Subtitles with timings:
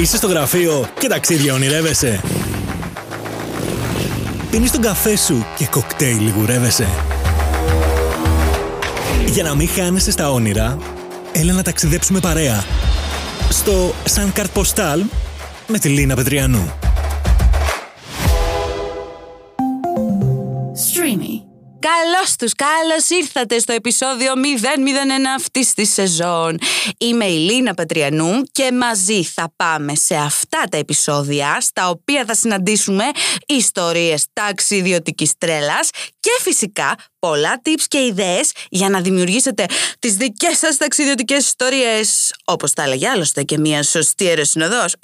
[0.00, 2.20] Είσαι στο γραφείο και ταξίδια ονειρεύεσαι.
[4.50, 6.86] Πίνεις τον καφέ σου και κοκτέιλ λιγουρεύεσαι.
[9.26, 10.78] Για να μην χάνεσαι στα όνειρα,
[11.32, 12.64] έλα να ταξιδέψουμε παρέα.
[13.48, 14.58] Στο Σαν Καρτ
[15.66, 16.72] με τη Λίνα Πετριανού.
[20.74, 21.49] Streamy.
[21.80, 24.38] Καλώς τους, καλώς ήρθατε στο επεισόδιο 001
[25.36, 26.58] αυτής της σεζόν.
[26.98, 32.34] Είμαι η Λίνα Πετριανού και μαζί θα πάμε σε αυτά τα επεισόδια στα οποία θα
[32.34, 33.04] συναντήσουμε
[33.46, 35.90] ιστορίες ταξιδιωτικής τρέλας
[36.20, 39.66] και φυσικά πολλά tips και ιδέες για να δημιουργήσετε
[39.98, 42.34] τις δικές σας ταξιδιωτικές ιστορίες.
[42.44, 44.94] Όπως τα έλεγε άλλωστε και μια σωστή αεροσυνοδός.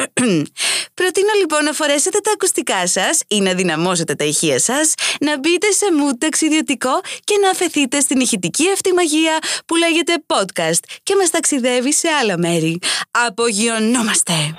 [0.99, 5.71] Προτείνω λοιπόν να φορέσετε τα ακουστικά σας ή να δυναμώσετε τα ηχεία σας, να μπείτε
[5.71, 11.31] σε mood ταξιδιωτικό και να αφαιθείτε στην ηχητική αυτή μαγεία που λέγεται podcast και μας
[11.31, 12.79] ταξιδεύει σε άλλα μέρη.
[13.11, 14.55] Απογειωνόμαστε!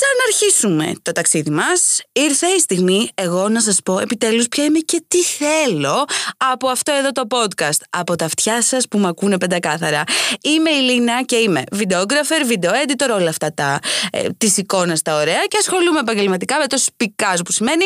[0.00, 4.64] Σαν να αρχίσουμε το ταξίδι μας, ήρθε η στιγμή εγώ να σας πω επιτέλους ποια
[4.64, 6.04] είμαι και τι θέλω
[6.36, 10.02] από αυτό εδώ το podcast, από τα αυτιά σας που με ακούνε πεντακάθαρα.
[10.42, 13.78] Είμαι η Λίνα και είμαι βιντεόγραφερ, βίντεο editor, όλα αυτά τα
[14.12, 17.84] ε, της εικόνας τα ωραία και ασχολούμαι επαγγελματικά με το σπικάζ που σημαίνει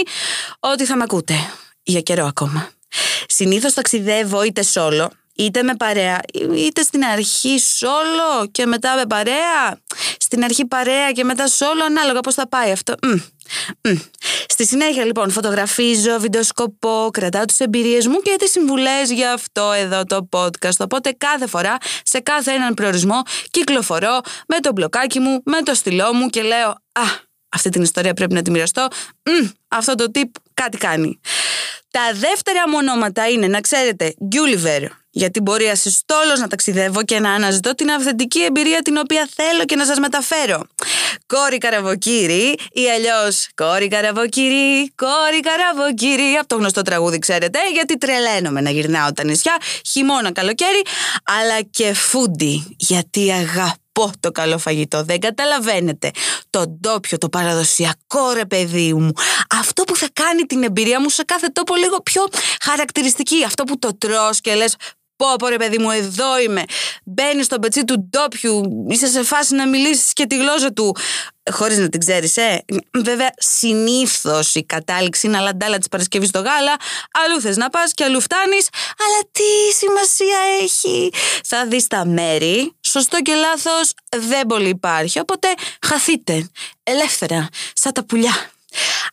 [0.60, 1.34] ότι θα με ακούτε
[1.82, 2.70] για καιρό ακόμα.
[3.28, 5.06] Συνήθως ταξιδεύω είτε solo,
[5.36, 6.20] είτε με παρέα,
[6.54, 9.80] είτε στην αρχή solo και μετά με παρέα,
[10.18, 12.94] στην αρχή παρέα και μετά solo, ανάλογα πώς θα πάει αυτό.
[14.48, 20.04] Στη συνέχεια λοιπόν φωτογραφίζω, βιντεοσκοπώ, κρατάω τις εμπειρίες μου και τις συμβουλές για αυτό εδώ
[20.04, 20.78] το podcast.
[20.78, 26.14] Οπότε κάθε φορά, σε κάθε έναν προορισμό, κυκλοφορώ με το μπλοκάκι μου, με το στυλό
[26.14, 27.02] μου και λέω «Α,
[27.48, 28.88] αυτή την ιστορία πρέπει να τη μοιραστώ.
[29.68, 31.20] αυτό το tip κάτι κάνει».
[31.90, 37.32] Τα δεύτερα μου ονόματα είναι, να ξέρετε, Gulliver, γιατί μπορεί ασυστόλως να ταξιδεύω και να
[37.32, 40.66] αναζητώ την αυθεντική εμπειρία την οποία θέλω και να σας μεταφέρω.
[41.26, 46.34] Κόρη Καραβοκύρη ή αλλιώς Κόρη Καραβοκύρη, Κόρη Καραβοκύρη.
[46.38, 49.56] Από το γνωστό τραγούδι, ξέρετε, γιατί τρελαίνομαι να γυρνάω τα νησιά,
[49.90, 50.82] χειμώνα, καλοκαίρι,
[51.24, 53.83] αλλά και φούντι, γιατί αγαπώ
[54.20, 55.04] το καλό φαγητό.
[55.04, 56.10] Δεν καταλαβαίνετε.
[56.50, 59.12] Το ντόπιο, το παραδοσιακό ρε παιδί μου.
[59.60, 62.22] Αυτό που θα κάνει την εμπειρία μου σε κάθε τόπο λίγο πιο
[62.62, 63.44] χαρακτηριστική.
[63.44, 64.76] Αυτό που το τρως και λες
[65.16, 66.64] Πω, πω ρε παιδί μου, εδώ είμαι.
[67.04, 70.96] Μπαίνεις στο πετσί του ντόπιου, είσαι σε φάση να μιλήσεις και τη γλώσσα του.
[71.50, 72.64] Χωρίς να την ξέρεις, ε.
[73.04, 76.76] Βέβαια, συνήθως η κατάληξη είναι αλαντάλα της Παρασκευής στο γάλα.
[77.24, 78.68] Αλλού θες να πας και αλλού φτάνεις.
[78.98, 81.12] Αλλά τι σημασία έχει.
[81.44, 82.74] Θα δεις τα μέρη.
[82.96, 85.20] Σωστό και λάθος δεν πολύ υπάρχει.
[85.20, 85.48] Οπότε
[85.86, 86.48] χαθείτε.
[86.82, 87.48] Ελεύθερα.
[87.74, 88.50] Σαν τα πουλιά.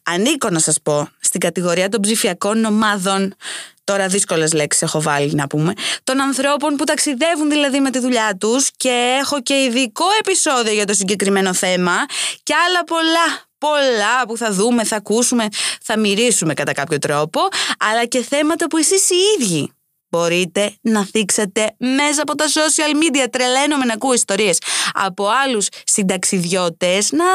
[0.03, 3.35] Ανήκω να σας πω στην κατηγορία των ψηφιακών ομάδων
[3.83, 8.37] τώρα δύσκολες λέξεις έχω βάλει να πούμε, των ανθρώπων που ταξιδεύουν δηλαδή με τη δουλειά
[8.39, 11.95] τους και έχω και ειδικό επεισόδιο για το συγκεκριμένο θέμα
[12.43, 15.47] και άλλα πολλά πολλά που θα δούμε, θα ακούσουμε,
[15.81, 17.39] θα μυρίσουμε κατά κάποιο τρόπο,
[17.79, 19.73] αλλά και θέματα που εσείς οι ίδιοι
[20.11, 23.25] μπορείτε να θίξετε μέσα από τα social media.
[23.31, 24.57] Τρελαίνομαι να ακούω ιστορίες
[24.93, 27.25] από άλλους συνταξιδιώτες να,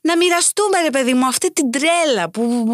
[0.00, 2.64] να μοιραστούμε ρε παιδί μου αυτή την τρέλα που,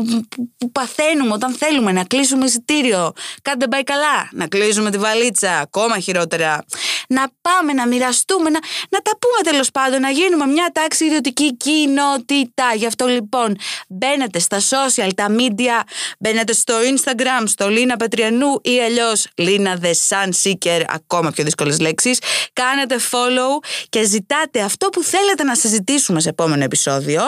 [0.58, 3.12] που, παθαίνουμε όταν θέλουμε να κλείσουμε εισιτήριο.
[3.42, 4.28] Κάτι δεν πάει καλά.
[4.32, 5.58] Να κλείσουμε τη βαλίτσα.
[5.58, 6.64] Ακόμα χειρότερα.
[7.08, 8.58] Να πάμε να μοιραστούμε, να,
[8.88, 12.74] να τα πούμε τέλος πάντων, να γίνουμε μια τάξη ιδιωτική κοινότητα.
[12.76, 13.56] Γι' αυτό λοιπόν
[13.88, 15.82] μπαίνετε στα social, τα media,
[16.18, 21.80] μπαίνετε στο Instagram, στο Λίνα Πετριανού ή αλλιώς Λίνα The Sun Seeker, ακόμα πιο δύσκολες
[21.80, 22.18] λέξεις.
[22.52, 27.22] Κάνετε follow και ζητάτε αυτό που θέλετε να συζητήσουμε σε επόμενο επεισόδιο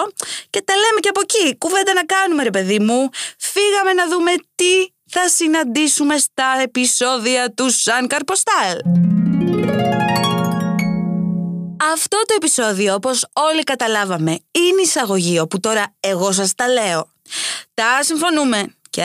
[0.50, 1.56] και τα λέμε και από εκεί.
[1.56, 3.08] Κουβέντα να κάνουμε ρε παιδί μου.
[3.38, 9.23] Φύγαμε να δούμε τι θα συναντήσουμε στα επεισόδια του Σαν Καρποστάλ.
[11.92, 17.08] Αυτό το επεισόδιο, όπως όλοι καταλάβαμε, είναι εισαγωγή όπου τώρα εγώ σας τα λέω.
[17.74, 18.74] Τα συμφωνούμε.
[18.94, 19.02] Και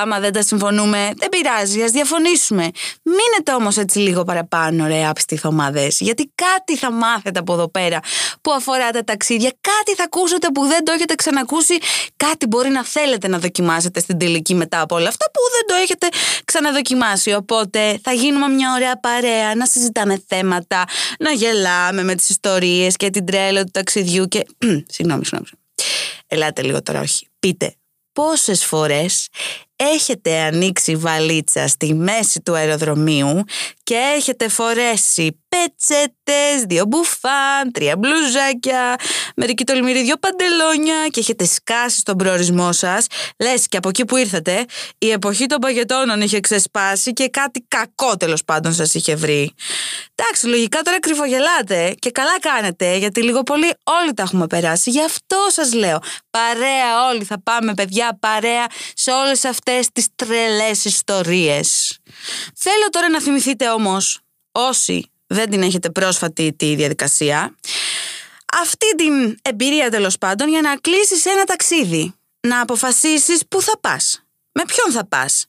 [0.00, 2.70] άμα δεν τα συμφωνούμε, δεν πειράζει, ας διαφωνήσουμε.
[3.02, 8.00] Μείνετε όμως έτσι λίγο παραπάνω, ρε απιστηθομάδε, γιατί κάτι θα μάθετε από εδώ πέρα
[8.40, 11.78] που αφορά τα ταξίδια, κάτι θα ακούσετε που δεν το έχετε ξανακούσει,
[12.16, 15.82] κάτι μπορεί να θέλετε να δοκιμάσετε στην τελική μετά από όλα αυτά που δεν το
[15.82, 16.08] έχετε
[16.44, 17.32] ξαναδοκιμάσει.
[17.32, 20.84] Οπότε θα γίνουμε μια ωραία παρέα, να συζητάμε θέματα,
[21.18, 24.46] να γελάμε με τις ιστορίες και την τρέλα του ταξιδιού και.
[24.94, 25.46] συγγνώμη, συγγνώμη.
[26.26, 27.28] Ελάτε λίγο τώρα, όχι.
[27.38, 27.72] Πείτε
[28.18, 29.28] πόσες φορές
[29.76, 33.42] έχετε ανοίξει βαλίτσα στη μέση του αεροδρομίου
[33.82, 38.94] και έχετε φορέσει πετσέτες, δύο μπουφάν, τρία μπλουζάκια,
[39.36, 43.06] μερικοί τολμηροί, δύο παντελόνια και έχετε σκάσει στον προορισμό σας.
[43.38, 44.64] Λες και από εκεί που ήρθατε,
[44.98, 49.54] η εποχή των παγετώνων είχε ξεσπάσει και κάτι κακό τέλος πάντων σας είχε βρει.
[50.14, 54.90] Εντάξει, λογικά τώρα κρυφογελάτε και καλά κάνετε, γιατί λίγο πολύ όλοι τα έχουμε περάσει.
[54.90, 55.98] Γι' αυτό σας λέω,
[56.30, 61.98] παρέα όλοι θα πάμε παιδιά, παρέα σε όλες αυτές τις τρελές ιστορίες.
[62.54, 64.20] Θέλω τώρα να θυμηθείτε όμως,
[64.52, 67.56] όσοι δεν την έχετε πρόσφατη τη διαδικασία,
[68.62, 72.12] αυτή την εμπειρία τέλος πάντων για να κλείσεις ένα ταξίδι.
[72.40, 74.22] Να αποφασίσεις πού θα πας.
[74.52, 75.46] Με ποιον θα πας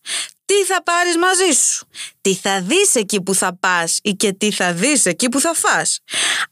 [0.49, 1.87] τι θα πάρεις μαζί σου,
[2.21, 5.53] τι θα δεις εκεί που θα πας ή και τι θα δεις εκεί που θα
[5.53, 5.99] φας;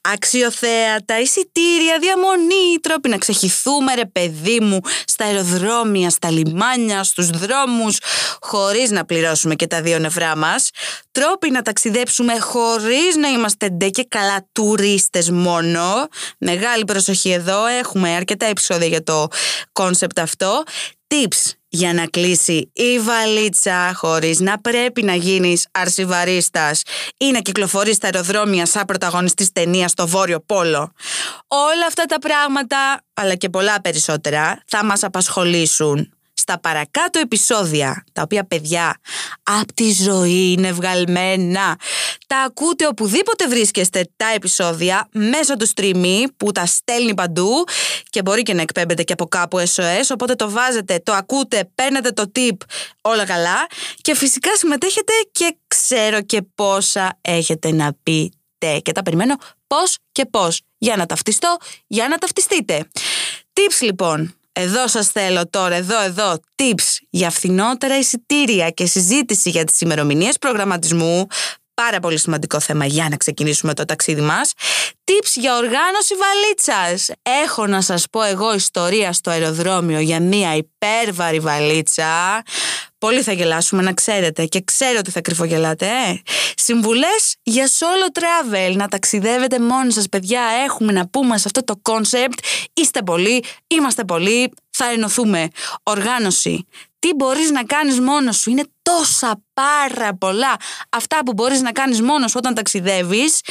[0.02, 7.98] Αξιοθέατα, εισιτήρια, διαμονή, τρόποι να ξεχυθούμε ρε παιδί μου στα αεροδρόμια, στα λιμάνια, στους δρόμους,
[8.42, 10.70] χωρίς να πληρώσουμε και τα δύο νευρά μας.
[11.12, 16.08] Τρόποι να ταξιδέψουμε χωρίς να είμαστε ντε και καλά τουρίστες μόνο.
[16.38, 19.28] Μεγάλη προσοχή εδώ, έχουμε αρκετά επεισόδια για το
[19.72, 20.64] κόνσεπτ αυτό.
[21.08, 26.82] Tips για να κλείσει η βαλίτσα χωρίς να πρέπει να γίνεις αρσιβαρίστας
[27.18, 30.92] ή να κυκλοφορείς στα αεροδρόμια σαν πρωταγωνιστής ταινίας στο Βόρειο Πόλο.
[31.48, 36.17] Όλα αυτά τα πράγματα, αλλά και πολλά περισσότερα, θα μας απασχολήσουν
[36.50, 38.98] στα παρακάτω επεισόδια, τα οποία παιδιά
[39.44, 41.80] από τη ζωή είναι βγαλμένα.
[42.28, 47.64] Τα ακούτε οπουδήποτε βρίσκεστε τα επεισόδια μέσω του streamy που τα στέλνει παντού
[48.10, 52.12] και μπορεί και να εκπέμπετε και από κάπου SOS, οπότε το βάζετε, το ακούτε, παίρνετε
[52.12, 52.58] το tip,
[53.02, 53.68] όλα καλά
[54.02, 59.36] και φυσικά συμμετέχετε και ξέρω και πόσα έχετε να πείτε και τα περιμένω
[59.68, 61.58] πώς και πώς για να ταυτιστώ,
[61.88, 62.88] για να ταυτιστείτε.
[63.54, 69.64] Tips λοιπόν, εδώ σας θέλω τώρα, εδώ, εδώ, tips για φθηνότερα εισιτήρια και συζήτηση για
[69.64, 71.28] τις ημερομηνίες προγραμματισμού.
[71.74, 74.54] Πάρα πολύ σημαντικό θέμα για να ξεκινήσουμε το ταξίδι μας.
[75.04, 77.16] Tips για οργάνωση βαλίτσας.
[77.44, 82.44] Έχω να σας πω εγώ ιστορία στο αεροδρόμιο για μια υπέρβαρη βαλίτσα
[83.00, 85.86] Πολύ θα γελάσουμε να ξέρετε και ξέρω ότι θα κρυφογελάτε.
[85.86, 86.22] Ε.
[86.56, 90.42] Συμβουλές για solo travel, να ταξιδεύετε μόνοι σας παιδιά.
[90.66, 92.38] Έχουμε να πούμε σε αυτό το concept.
[92.74, 95.48] Είστε πολλοί, είμαστε πολλοί, θα ενωθούμε.
[95.84, 96.66] Οργάνωση.
[97.00, 100.56] Τι μπορείς να κάνεις μόνος σου; Είναι τόσα πάρα πολλά
[100.90, 103.42] αυτά που μπορείς να κάνεις μόνος σου όταν ταξιδεύεις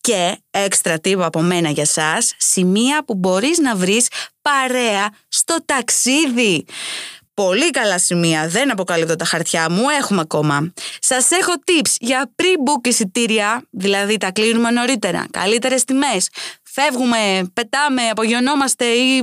[0.00, 4.08] και έξτρα τύπο από μένα για σας, σημεία που μπορείς να βρεις
[4.42, 6.64] παρέα στο ταξίδι.
[7.34, 10.72] Πολύ καλά σημεία, δεν αποκαλύπτω τα χαρτιά μου, έχουμε ακόμα.
[11.00, 16.28] Σας έχω tips για pre-book εισιτήρια, δηλαδή τα κλείνουμε νωρίτερα, καλύτερες τιμές.
[16.76, 19.22] Φεύγουμε, πετάμε, απογειωνόμαστε ή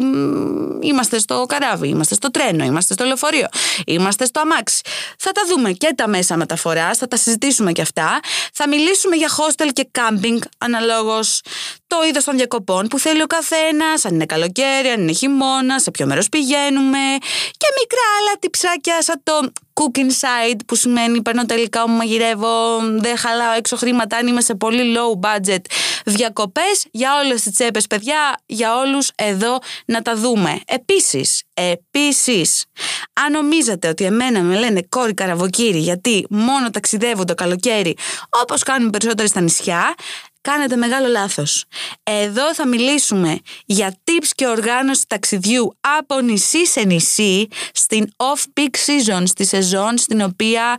[0.81, 3.48] είμαστε στο καράβι, είμαστε στο τρένο, είμαστε στο λεωφορείο,
[3.86, 4.81] είμαστε στο αμάξι.
[5.18, 8.19] Θα τα δούμε και τα μέσα μεταφοράς, θα τα συζητήσουμε και αυτά.
[8.53, 11.42] Θα μιλήσουμε για hostel και camping αναλόγως
[11.88, 15.92] το είδος των διακοπών που θέλει ο καθένας, αν είναι καλοκαίρι, αν είναι χειμώνα, σε
[15.92, 17.00] ποιο μέρος πηγαίνουμε
[17.57, 23.18] και μικρά άλλα τυψάκια σαν το cooking side που σημαίνει παίρνω τελικά μου μαγειρεύω, δεν
[23.18, 25.62] χαλάω έξω χρήματα αν είμαι σε πολύ low budget
[26.06, 30.59] διακοπές για όλες τις τσέπες παιδιά, για όλους εδώ να τα δούμε.
[30.65, 32.65] Επίσης, επίσης,
[33.13, 37.98] αν νομίζετε ότι εμένα με λένε κόρη καραβοκύρι γιατί μόνο ταξιδεύω το καλοκαίρι
[38.42, 39.95] όπως κάνουν περισσότεροι στα νησιά,
[40.42, 41.66] κάνετε μεγάλο λάθος.
[42.04, 49.24] Εδώ θα μιλήσουμε για tips και οργάνωση ταξιδιού από νησί σε νησί στην off-peak season,
[49.26, 50.76] στη σεζόν στην οποία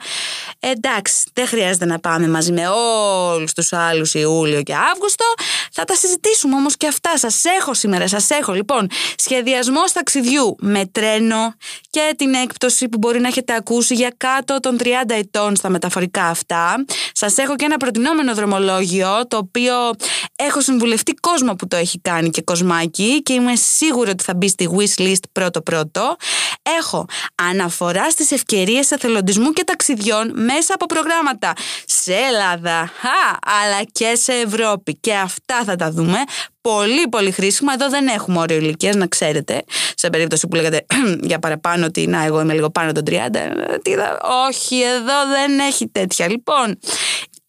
[0.59, 5.25] εντάξει δεν χρειάζεται να πάμε μαζί με όλους τους άλλους Ιούλιο και Αύγουστο.
[5.73, 7.19] Θα τα συζητήσουμε όμως και αυτά.
[7.19, 11.55] Σας έχω σήμερα, σας έχω λοιπόν σχεδιασμός ταξιδιού με τρένο
[11.91, 16.25] και την έκπτωση που μπορεί να έχετε ακούσει για κάτω των 30 ετών στα μεταφορικά
[16.25, 16.85] αυτά.
[17.13, 19.75] Σας έχω και ένα προτινόμενο δρομολόγιο το οποίο
[20.37, 24.49] έχω συμβουλευτεί κόσμο που το έχει κάνει και κοσμάκι και είμαι σίγουρη ότι θα μπει
[24.49, 26.17] στη wish list πρώτο-πρώτο.
[26.79, 31.53] Έχω αναφορά στις ευκαιρίες εθελοντισμού και ταξιδιών μέσα από προγράμματα
[31.87, 32.91] σε Ελλάδα,
[33.63, 34.97] αλλά και σε Ευρώπη.
[35.01, 36.19] Και αυτά θα τα δούμε
[36.61, 37.73] πολύ πολύ χρήσιμα.
[37.73, 39.65] Εδώ δεν έχουμε όριο ηλικίας, να ξέρετε.
[39.95, 40.87] Σε περίπτωση που λέγατε
[41.31, 43.15] για παραπάνω ότι να, εγώ είμαι λίγο πάνω των 30.
[43.83, 43.93] Τι
[44.49, 46.29] Όχι, εδώ δεν έχει τέτοια.
[46.29, 46.79] Λοιπόν,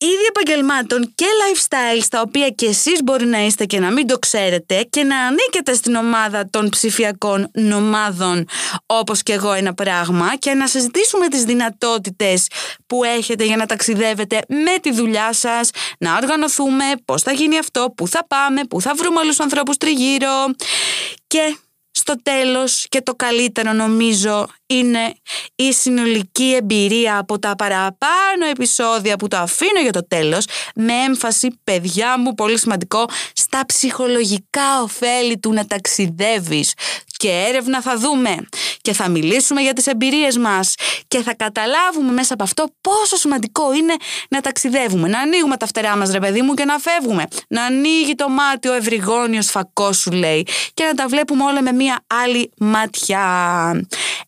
[0.06, 4.20] είδη επαγγελμάτων και lifestyle τα οποία και εσείς μπορεί να είστε και να μην το
[4.20, 8.48] ξέρετε και να ανήκετε στην ομάδα των ψηφιακών νομάδων
[8.86, 12.48] όπως και εγώ ένα πράγμα και να συζητήσουμε τις δυνατότητες
[12.88, 15.70] που έχετε για να ταξιδεύετε με τη δουλειά σας,
[16.00, 19.78] να οργανωθούμε πώς θα γίνει αυτό, πού θα πάμε, πού θα βρούμε όλους τους ανθρώπους
[19.78, 20.56] τριγύρω.
[21.28, 21.58] Και
[21.92, 25.13] στο τέλος και το καλύτερο νομίζω είναι
[25.56, 31.60] η συνολική εμπειρία από τα παραπάνω επεισόδια που το αφήνω για το τέλος με έμφαση,
[31.63, 36.74] παιδιά μου, πολύ σημαντικό, στα ψυχολογικά ωφέλη του να ταξιδεύεις.
[37.18, 38.36] Και έρευνα θα δούμε.
[38.82, 40.75] Και θα μιλήσουμε για τις εμπειρίες μας.
[41.08, 43.94] Και θα καταλάβουμε μέσα από αυτό πόσο σημαντικό είναι
[44.30, 48.15] να ταξιδεύουμε, να ανοίγουμε τα φτερά μας ρε παιδί μου και να φεύγουμε, να ανοίγει
[48.15, 50.48] το μάτι ο ευρυγόνιος φακός σου λέει.
[50.74, 53.25] Και να τα βλέπουμε όλα με μια άλλη ματιά.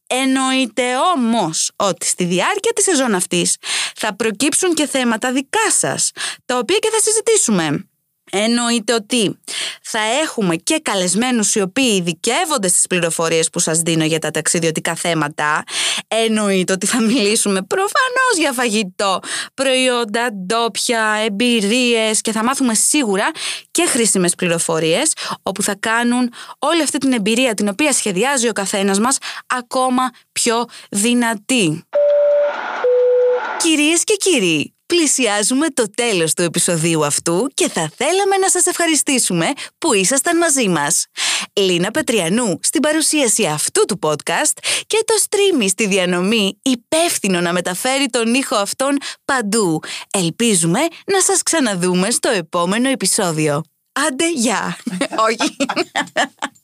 [0.07, 3.57] Εννοείται όμως ότι στη διάρκεια της σεζόν αυτής
[3.95, 6.11] θα προκύψουν και θέματα δικά σας,
[6.45, 7.89] τα οποία και θα συζητήσουμε.
[8.31, 9.39] Εννοείται ότι
[9.81, 14.95] θα έχουμε και καλεσμένους οι οποίοι ειδικεύονται στις πληροφορίες που σας δίνω για τα ταξιδιωτικά
[14.95, 15.63] θέματα.
[16.07, 19.19] Εννοείται ότι θα μιλήσουμε προφανώς για φαγητό,
[19.53, 23.31] προϊόντα, ντόπια, εμπειρίες και θα μάθουμε σίγουρα
[23.71, 25.13] και χρήσιμες πληροφορίες
[25.43, 29.17] όπου θα κάνουν όλη αυτή την εμπειρία την οποία σχεδιάζει ο καθένας μας
[29.47, 31.83] ακόμα πιο δυνατή.
[33.57, 39.51] Κυρίες και κύριοι, Πλησιάζουμε το τέλος του επεισοδίου αυτού και θα θέλαμε να σας ευχαριστήσουμε
[39.77, 41.05] που ήσασταν μαζί μας.
[41.53, 48.05] Λίνα Πετριανού στην παρουσίαση αυτού του podcast και το streamy στη διανομή υπεύθυνο να μεταφέρει
[48.05, 49.79] τον ήχο αυτόν παντού.
[50.11, 53.61] Ελπίζουμε να σας ξαναδούμε στο επόμενο επεισόδιο.
[54.07, 54.77] Άντε, γεια!
[55.27, 55.55] Όχι.